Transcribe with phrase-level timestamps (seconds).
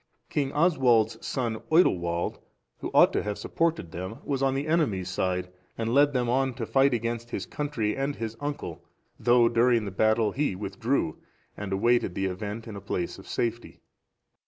[0.31, 2.39] King Oswald's son Oidilwald,(435)
[2.79, 6.55] who ought to have supported them, was on the enemy's side, and led them on
[6.55, 8.83] to fight against his country and his uncle;
[9.19, 11.19] though, during the battle, he withdrew,
[11.55, 13.81] and awaited the event in a place of safety.